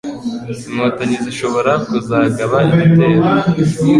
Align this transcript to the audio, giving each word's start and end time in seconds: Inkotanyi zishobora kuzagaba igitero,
Inkotanyi 0.69 1.17
zishobora 1.25 1.71
kuzagaba 1.87 2.57
igitero, 2.69 3.23